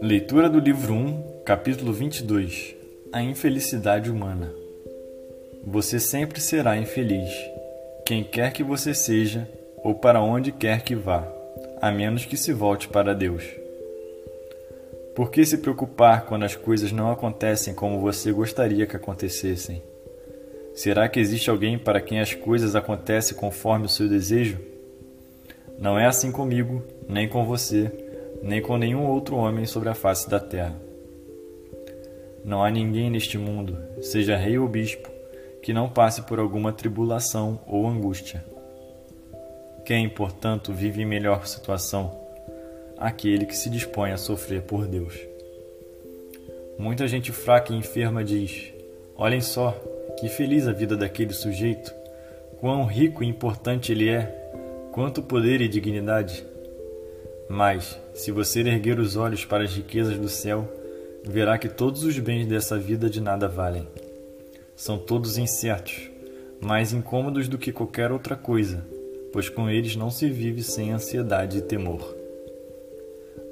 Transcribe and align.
Leitura 0.00 0.48
do 0.48 0.60
livro 0.60 0.94
1, 0.94 1.42
capítulo 1.44 1.92
22 1.92 2.76
A 3.12 3.22
infelicidade 3.22 4.10
humana. 4.10 4.54
Você 5.64 5.98
sempre 5.98 6.40
será 6.40 6.76
infeliz, 6.76 7.30
quem 8.04 8.22
quer 8.22 8.52
que 8.52 8.62
você 8.62 8.94
seja 8.94 9.48
ou 9.78 9.94
para 9.94 10.22
onde 10.22 10.52
quer 10.52 10.82
que 10.82 10.94
vá, 10.94 11.26
a 11.80 11.90
menos 11.90 12.24
que 12.24 12.36
se 12.36 12.52
volte 12.52 12.88
para 12.88 13.14
Deus. 13.14 13.44
Por 15.14 15.30
que 15.30 15.44
se 15.44 15.58
preocupar 15.58 16.26
quando 16.26 16.44
as 16.44 16.54
coisas 16.54 16.92
não 16.92 17.10
acontecem 17.10 17.74
como 17.74 18.00
você 18.00 18.30
gostaria 18.32 18.86
que 18.86 18.96
acontecessem? 18.96 19.82
Será 20.74 21.08
que 21.08 21.18
existe 21.18 21.48
alguém 21.50 21.78
para 21.78 22.00
quem 22.00 22.20
as 22.20 22.34
coisas 22.34 22.76
acontecem 22.76 23.36
conforme 23.36 23.86
o 23.86 23.88
seu 23.88 24.08
desejo? 24.08 24.75
Não 25.78 25.98
é 25.98 26.06
assim 26.06 26.32
comigo, 26.32 26.82
nem 27.08 27.28
com 27.28 27.44
você, 27.44 27.92
nem 28.42 28.62
com 28.62 28.76
nenhum 28.76 29.06
outro 29.06 29.36
homem 29.36 29.66
sobre 29.66 29.88
a 29.88 29.94
face 29.94 30.28
da 30.28 30.40
terra. 30.40 30.74
Não 32.44 32.62
há 32.64 32.70
ninguém 32.70 33.10
neste 33.10 33.36
mundo, 33.36 33.76
seja 34.00 34.36
rei 34.36 34.56
ou 34.56 34.68
bispo, 34.68 35.10
que 35.62 35.72
não 35.72 35.88
passe 35.88 36.22
por 36.22 36.38
alguma 36.38 36.72
tribulação 36.72 37.60
ou 37.66 37.86
angústia. 37.86 38.44
Quem, 39.84 40.08
portanto, 40.08 40.72
vive 40.72 41.02
em 41.02 41.06
melhor 41.06 41.46
situação? 41.46 42.18
Aquele 42.96 43.44
que 43.44 43.56
se 43.56 43.68
dispõe 43.68 44.12
a 44.12 44.16
sofrer 44.16 44.62
por 44.62 44.86
Deus. 44.86 45.14
Muita 46.78 47.06
gente 47.06 47.32
fraca 47.32 47.72
e 47.72 47.76
enferma 47.76 48.24
diz: 48.24 48.72
Olhem 49.16 49.40
só, 49.40 49.72
que 50.18 50.28
feliz 50.28 50.66
a 50.66 50.72
vida 50.72 50.96
daquele 50.96 51.32
sujeito, 51.32 51.92
quão 52.58 52.84
rico 52.84 53.22
e 53.22 53.26
importante 53.26 53.92
ele 53.92 54.08
é, 54.08 54.45
quanto 54.96 55.20
poder 55.22 55.60
e 55.60 55.68
dignidade. 55.68 56.42
Mas, 57.50 58.00
se 58.14 58.32
você 58.32 58.60
erguer 58.60 58.98
os 58.98 59.14
olhos 59.14 59.44
para 59.44 59.62
as 59.62 59.74
riquezas 59.74 60.16
do 60.16 60.26
céu, 60.26 60.66
verá 61.22 61.58
que 61.58 61.68
todos 61.68 62.02
os 62.02 62.18
bens 62.18 62.46
dessa 62.46 62.78
vida 62.78 63.10
de 63.10 63.20
nada 63.20 63.46
valem. 63.46 63.86
São 64.74 64.96
todos 64.96 65.36
incertos, 65.36 66.10
mais 66.58 66.94
incômodos 66.94 67.46
do 67.46 67.58
que 67.58 67.72
qualquer 67.72 68.10
outra 68.10 68.36
coisa, 68.36 68.86
pois 69.34 69.50
com 69.50 69.68
eles 69.68 69.96
não 69.96 70.10
se 70.10 70.30
vive 70.30 70.62
sem 70.62 70.92
ansiedade 70.92 71.58
e 71.58 71.62
temor. 71.62 72.16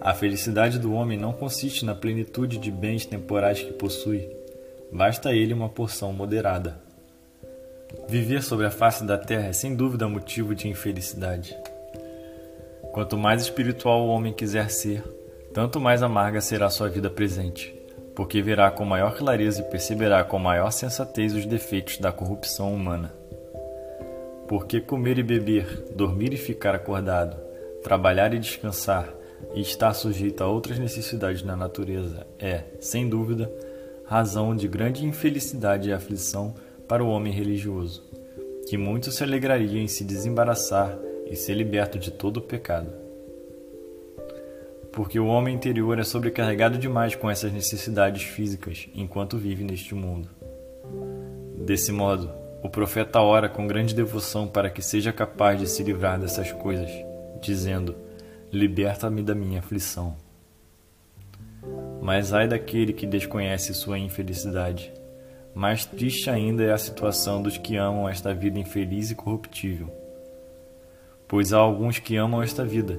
A 0.00 0.14
felicidade 0.14 0.78
do 0.78 0.94
homem 0.94 1.18
não 1.18 1.34
consiste 1.34 1.84
na 1.84 1.94
plenitude 1.94 2.56
de 2.56 2.70
bens 2.70 3.04
temporais 3.04 3.60
que 3.60 3.72
possui, 3.74 4.30
basta 4.90 5.28
a 5.28 5.34
ele 5.34 5.52
uma 5.52 5.68
porção 5.68 6.10
moderada. 6.10 6.83
Viver 8.08 8.42
sobre 8.42 8.66
a 8.66 8.70
face 8.70 9.04
da 9.04 9.16
terra 9.16 9.48
é 9.48 9.52
sem 9.52 9.74
dúvida 9.74 10.08
motivo 10.08 10.54
de 10.54 10.68
infelicidade. 10.68 11.56
Quanto 12.92 13.16
mais 13.16 13.42
espiritual 13.42 14.02
o 14.02 14.08
homem 14.08 14.32
quiser 14.32 14.70
ser, 14.70 15.02
tanto 15.52 15.80
mais 15.80 16.02
amarga 16.02 16.40
será 16.40 16.68
sua 16.70 16.88
vida 16.88 17.08
presente, 17.08 17.74
porque 18.14 18.42
verá 18.42 18.70
com 18.70 18.84
maior 18.84 19.16
clareza 19.16 19.60
e 19.60 19.70
perceberá 19.70 20.22
com 20.22 20.38
maior 20.38 20.70
sensatez 20.70 21.34
os 21.34 21.46
defeitos 21.46 21.98
da 21.98 22.12
corrupção 22.12 22.72
humana. 22.72 23.12
Porque 24.46 24.80
comer 24.80 25.18
e 25.18 25.22
beber, 25.22 25.84
dormir 25.94 26.32
e 26.32 26.36
ficar 26.36 26.74
acordado, 26.74 27.36
trabalhar 27.82 28.34
e 28.34 28.38
descansar, 28.38 29.08
e 29.54 29.60
estar 29.60 29.92
sujeito 29.94 30.42
a 30.42 30.48
outras 30.48 30.78
necessidades 30.78 31.42
na 31.42 31.56
natureza 31.56 32.26
é, 32.38 32.64
sem 32.80 33.08
dúvida, 33.08 33.50
razão 34.04 34.54
de 34.54 34.68
grande 34.68 35.04
infelicidade 35.04 35.88
e 35.88 35.92
aflição 35.92 36.54
para 36.88 37.02
o 37.02 37.08
homem 37.08 37.32
religioso, 37.32 38.02
que 38.68 38.76
muito 38.76 39.10
se 39.10 39.22
alegraria 39.22 39.80
em 39.80 39.88
se 39.88 40.04
desembaraçar 40.04 40.98
e 41.26 41.36
ser 41.36 41.54
liberto 41.54 41.98
de 41.98 42.10
todo 42.10 42.38
o 42.38 42.42
pecado. 42.42 42.92
Porque 44.92 45.18
o 45.18 45.26
homem 45.26 45.54
interior 45.54 45.98
é 45.98 46.04
sobrecarregado 46.04 46.78
demais 46.78 47.16
com 47.16 47.28
essas 47.28 47.52
necessidades 47.52 48.22
físicas 48.22 48.88
enquanto 48.94 49.36
vive 49.36 49.64
neste 49.64 49.94
mundo. 49.94 50.28
Desse 51.56 51.90
modo, 51.90 52.30
o 52.62 52.68
profeta 52.68 53.20
ora 53.20 53.48
com 53.48 53.66
grande 53.66 53.94
devoção 53.94 54.46
para 54.46 54.70
que 54.70 54.80
seja 54.80 55.12
capaz 55.12 55.58
de 55.58 55.66
se 55.66 55.82
livrar 55.82 56.20
dessas 56.20 56.52
coisas, 56.52 56.90
dizendo: 57.40 57.96
Liberta-me 58.52 59.22
da 59.22 59.34
minha 59.34 59.58
aflição. 59.58 60.16
Mas 62.00 62.32
ai 62.32 62.46
daquele 62.46 62.92
que 62.92 63.06
desconhece 63.06 63.74
sua 63.74 63.98
infelicidade. 63.98 64.92
Mais 65.54 65.86
triste 65.86 66.28
ainda 66.28 66.64
é 66.64 66.72
a 66.72 66.78
situação 66.78 67.40
dos 67.40 67.56
que 67.56 67.76
amam 67.76 68.08
esta 68.08 68.34
vida 68.34 68.58
infeliz 68.58 69.12
e 69.12 69.14
corruptível. 69.14 69.88
Pois 71.28 71.52
há 71.52 71.58
alguns 71.58 72.00
que 72.00 72.16
amam 72.16 72.42
esta 72.42 72.64
vida, 72.64 72.98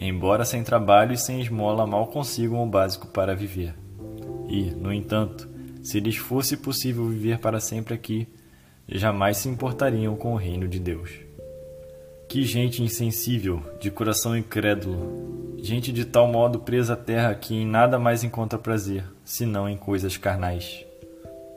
embora 0.00 0.44
sem 0.44 0.64
trabalho 0.64 1.12
e 1.12 1.16
sem 1.16 1.40
esmola 1.40 1.86
mal 1.86 2.08
consigam 2.08 2.60
o 2.62 2.66
básico 2.66 3.06
para 3.06 3.36
viver. 3.36 3.74
E, 4.48 4.72
no 4.72 4.92
entanto, 4.92 5.48
se 5.80 6.00
lhes 6.00 6.16
fosse 6.16 6.56
possível 6.56 7.06
viver 7.08 7.38
para 7.38 7.60
sempre 7.60 7.94
aqui, 7.94 8.28
jamais 8.88 9.36
se 9.36 9.48
importariam 9.48 10.16
com 10.16 10.32
o 10.32 10.36
reino 10.36 10.66
de 10.66 10.80
Deus. 10.80 11.10
Que 12.28 12.42
gente 12.42 12.82
insensível, 12.82 13.62
de 13.80 13.90
coração 13.90 14.36
incrédulo, 14.36 15.56
gente 15.58 15.92
de 15.92 16.04
tal 16.04 16.26
modo 16.26 16.58
presa 16.58 16.94
à 16.94 16.96
terra 16.96 17.34
que 17.34 17.54
em 17.54 17.66
nada 17.66 17.98
mais 17.98 18.24
encontra 18.24 18.58
prazer, 18.58 19.04
senão 19.24 19.68
em 19.68 19.76
coisas 19.76 20.16
carnais. 20.16 20.84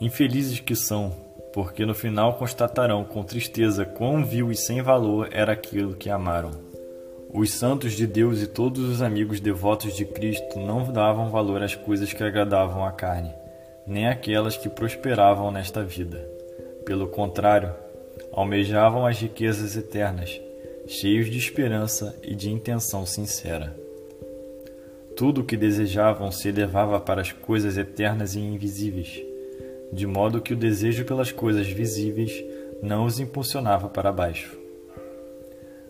Infelizes 0.00 0.60
que 0.60 0.74
são, 0.74 1.12
porque 1.52 1.86
no 1.86 1.94
final 1.94 2.34
constatarão 2.34 3.04
com 3.04 3.22
tristeza 3.22 3.84
quão 3.84 4.24
vil 4.24 4.50
e 4.50 4.56
sem 4.56 4.82
valor 4.82 5.28
era 5.32 5.52
aquilo 5.52 5.94
que 5.94 6.10
amaram. 6.10 6.50
Os 7.32 7.52
santos 7.52 7.92
de 7.92 8.06
Deus 8.06 8.40
e 8.42 8.46
todos 8.46 8.88
os 8.88 9.02
amigos 9.02 9.40
devotos 9.40 9.94
de 9.94 10.04
Cristo 10.04 10.58
não 10.58 10.92
davam 10.92 11.30
valor 11.30 11.62
às 11.62 11.74
coisas 11.74 12.12
que 12.12 12.22
agradavam 12.22 12.84
à 12.84 12.92
carne, 12.92 13.32
nem 13.86 14.06
aquelas 14.06 14.56
que 14.56 14.68
prosperavam 14.68 15.50
nesta 15.50 15.82
vida. 15.82 16.26
Pelo 16.84 17.08
contrário, 17.08 17.74
almejavam 18.32 19.06
as 19.06 19.18
riquezas 19.18 19.76
eternas 19.76 20.40
cheios 20.88 21.28
de 21.28 21.36
esperança 21.36 22.16
e 22.22 22.34
de 22.34 22.50
intenção 22.50 23.04
sincera. 23.04 23.76
Tudo 25.16 25.40
o 25.40 25.44
que 25.44 25.56
desejavam 25.56 26.30
se 26.30 26.48
elevava 26.48 27.00
para 27.00 27.20
as 27.20 27.32
coisas 27.32 27.76
eternas 27.76 28.34
e 28.34 28.40
invisíveis, 28.40 29.20
de 29.92 30.06
modo 30.06 30.40
que 30.40 30.52
o 30.52 30.56
desejo 30.56 31.04
pelas 31.04 31.32
coisas 31.32 31.66
visíveis 31.66 32.44
não 32.82 33.04
os 33.04 33.18
impulsionava 33.18 33.88
para 33.88 34.12
baixo. 34.12 34.58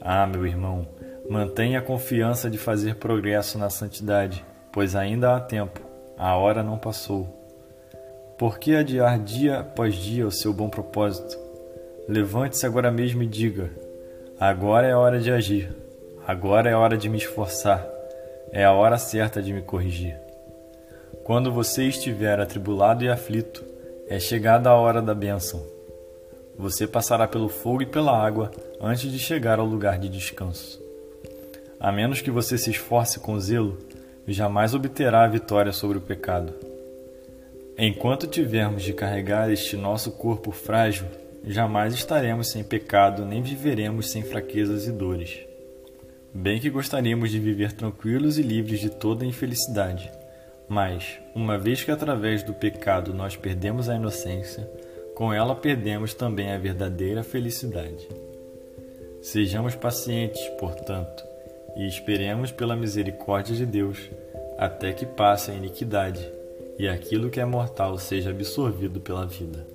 Ah, 0.00 0.26
meu 0.26 0.46
irmão, 0.46 0.86
mantenha 1.28 1.78
a 1.78 1.82
confiança 1.82 2.48
de 2.48 2.56
fazer 2.56 2.96
progresso 2.96 3.58
na 3.58 3.68
santidade, 3.68 4.44
pois 4.72 4.96
ainda 4.96 5.36
há 5.36 5.40
tempo, 5.40 5.80
a 6.16 6.36
hora 6.36 6.62
não 6.62 6.78
passou. 6.78 7.28
Por 8.38 8.58
que 8.58 8.74
adiar 8.74 9.18
dia 9.18 9.60
após 9.60 9.94
dia 9.94 10.26
o 10.26 10.32
seu 10.32 10.52
bom 10.52 10.70
propósito? 10.70 11.38
Levante-se 12.08 12.64
agora 12.64 12.90
mesmo 12.90 13.22
e 13.22 13.26
diga: 13.26 13.70
Agora 14.38 14.86
é 14.86 14.96
hora 14.96 15.20
de 15.20 15.30
agir. 15.30 15.70
Agora 16.26 16.70
é 16.70 16.74
hora 16.74 16.96
de 16.96 17.08
me 17.08 17.18
esforçar. 17.18 17.86
É 18.50 18.64
a 18.64 18.72
hora 18.72 18.96
certa 18.96 19.42
de 19.42 19.52
me 19.52 19.60
corrigir. 19.60 20.16
Quando 21.22 21.52
você 21.52 21.84
estiver 21.84 22.40
atribulado 22.40 23.04
e 23.04 23.10
aflito, 23.10 23.62
é 24.10 24.18
chegada 24.18 24.68
a 24.68 24.74
hora 24.74 25.00
da 25.00 25.14
bênção. 25.14 25.64
Você 26.58 26.84
passará 26.84 27.28
pelo 27.28 27.48
fogo 27.48 27.82
e 27.82 27.86
pela 27.86 28.10
água 28.10 28.50
antes 28.80 29.10
de 29.10 29.20
chegar 29.20 29.60
ao 29.60 29.64
lugar 29.64 30.00
de 30.00 30.08
descanso. 30.08 30.82
A 31.78 31.92
menos 31.92 32.20
que 32.20 32.28
você 32.28 32.58
se 32.58 32.72
esforce 32.72 33.20
com 33.20 33.38
zelo, 33.38 33.78
jamais 34.26 34.74
obterá 34.74 35.22
a 35.22 35.28
vitória 35.28 35.70
sobre 35.70 35.96
o 35.96 36.00
pecado. 36.00 36.52
Enquanto 37.78 38.26
tivermos 38.26 38.82
de 38.82 38.92
carregar 38.92 39.48
este 39.48 39.76
nosso 39.76 40.10
corpo 40.10 40.50
frágil, 40.50 41.06
jamais 41.44 41.94
estaremos 41.94 42.50
sem 42.50 42.64
pecado, 42.64 43.24
nem 43.24 43.40
viveremos 43.40 44.10
sem 44.10 44.24
fraquezas 44.24 44.88
e 44.88 44.92
dores. 44.92 45.38
Bem 46.34 46.58
que 46.58 46.68
gostaríamos 46.68 47.30
de 47.30 47.38
viver 47.38 47.72
tranquilos 47.74 48.38
e 48.38 48.42
livres 48.42 48.80
de 48.80 48.90
toda 48.90 49.24
infelicidade, 49.24 50.10
mas, 50.70 51.18
uma 51.34 51.58
vez 51.58 51.82
que 51.82 51.90
através 51.90 52.44
do 52.44 52.54
pecado 52.54 53.12
nós 53.12 53.36
perdemos 53.36 53.88
a 53.88 53.96
inocência, 53.96 54.70
com 55.16 55.34
ela 55.34 55.56
perdemos 55.56 56.14
também 56.14 56.52
a 56.52 56.58
verdadeira 56.58 57.24
felicidade. 57.24 58.08
Sejamos 59.20 59.74
pacientes, 59.74 60.40
portanto, 60.60 61.24
e 61.76 61.88
esperemos 61.88 62.52
pela 62.52 62.76
misericórdia 62.76 63.56
de 63.56 63.66
Deus 63.66 63.98
até 64.56 64.92
que 64.92 65.04
passe 65.04 65.50
a 65.50 65.54
iniquidade 65.54 66.24
e 66.78 66.86
aquilo 66.86 67.30
que 67.30 67.40
é 67.40 67.44
mortal 67.44 67.98
seja 67.98 68.30
absorvido 68.30 69.00
pela 69.00 69.26
vida. 69.26 69.66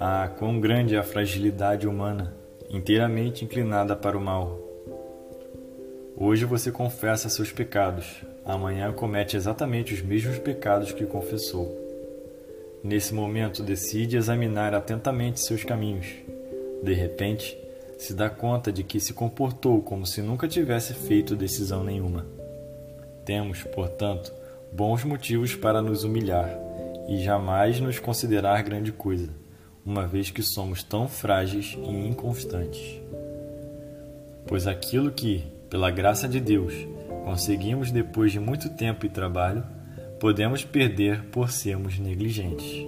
Ah, 0.00 0.30
quão 0.38 0.58
grande 0.58 0.94
é 0.94 0.98
a 0.98 1.02
fragilidade 1.02 1.86
humana, 1.86 2.34
inteiramente 2.70 3.44
inclinada 3.44 3.94
para 3.94 4.16
o 4.16 4.20
mal. 4.20 4.58
Hoje 6.16 6.46
você 6.46 6.72
confessa 6.72 7.28
seus 7.28 7.52
pecados, 7.52 8.24
amanhã 8.52 8.92
comete 8.92 9.36
exatamente 9.36 9.94
os 9.94 10.02
mesmos 10.02 10.38
pecados 10.38 10.92
que 10.92 11.06
confessou. 11.06 11.76
Nesse 12.82 13.12
momento, 13.12 13.62
decide 13.62 14.16
examinar 14.16 14.74
atentamente 14.74 15.40
seus 15.40 15.64
caminhos. 15.64 16.06
De 16.82 16.94
repente, 16.94 17.58
se 17.98 18.14
dá 18.14 18.30
conta 18.30 18.72
de 18.72 18.82
que 18.82 18.98
se 18.98 19.12
comportou 19.12 19.82
como 19.82 20.06
se 20.06 20.22
nunca 20.22 20.48
tivesse 20.48 20.94
feito 20.94 21.36
decisão 21.36 21.84
nenhuma. 21.84 22.26
Temos, 23.26 23.62
portanto, 23.62 24.32
bons 24.72 25.04
motivos 25.04 25.54
para 25.54 25.82
nos 25.82 26.04
humilhar 26.04 26.50
e 27.06 27.22
jamais 27.22 27.78
nos 27.78 27.98
considerar 27.98 28.62
grande 28.62 28.92
coisa, 28.92 29.28
uma 29.84 30.06
vez 30.06 30.30
que 30.30 30.42
somos 30.42 30.82
tão 30.82 31.06
frágeis 31.06 31.76
e 31.76 32.08
inconstantes. 32.08 33.00
Pois 34.46 34.66
aquilo 34.66 35.10
que, 35.10 35.44
pela 35.68 35.90
graça 35.90 36.26
de 36.26 36.40
Deus, 36.40 36.72
conseguimos 37.30 37.92
depois 37.92 38.32
de 38.32 38.40
muito 38.40 38.68
tempo 38.70 39.06
e 39.06 39.08
trabalho, 39.08 39.62
podemos 40.18 40.64
perder 40.64 41.26
por 41.26 41.48
sermos 41.48 41.96
negligentes. 41.96 42.84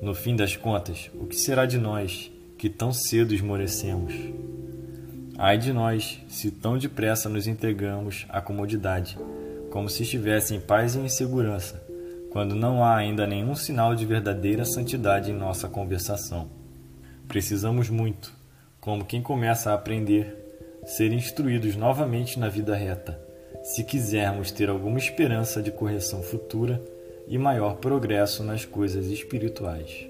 No 0.00 0.14
fim 0.14 0.36
das 0.36 0.54
contas, 0.54 1.10
o 1.12 1.26
que 1.26 1.34
será 1.34 1.66
de 1.66 1.76
nós 1.76 2.30
que 2.56 2.70
tão 2.70 2.92
cedo 2.92 3.34
esmorecemos. 3.34 4.14
Ai 5.36 5.58
de 5.58 5.72
nós, 5.72 6.20
se 6.28 6.52
tão 6.52 6.78
depressa 6.78 7.28
nos 7.28 7.48
entregamos 7.48 8.26
à 8.28 8.40
comodidade, 8.40 9.18
como 9.72 9.90
se 9.90 10.04
estivesse 10.04 10.54
em 10.54 10.60
paz 10.60 10.94
e 10.94 11.00
em 11.00 11.08
segurança, 11.08 11.84
quando 12.30 12.54
não 12.54 12.84
há 12.84 12.94
ainda 12.96 13.26
nenhum 13.26 13.56
sinal 13.56 13.96
de 13.96 14.06
verdadeira 14.06 14.64
santidade 14.64 15.32
em 15.32 15.36
nossa 15.36 15.68
conversação. 15.68 16.48
Precisamos 17.26 17.90
muito, 17.90 18.32
como 18.80 19.04
quem 19.04 19.20
começa 19.20 19.72
a 19.72 19.74
aprender, 19.74 20.45
ser 20.86 21.12
instruídos 21.12 21.74
novamente 21.76 22.38
na 22.38 22.48
vida 22.48 22.74
reta, 22.76 23.20
se 23.62 23.82
quisermos 23.82 24.52
ter 24.52 24.70
alguma 24.70 24.98
esperança 24.98 25.60
de 25.60 25.72
correção 25.72 26.22
futura 26.22 26.80
e 27.26 27.36
maior 27.36 27.76
progresso 27.76 28.44
nas 28.44 28.64
coisas 28.64 29.06
espirituais. 29.06 30.06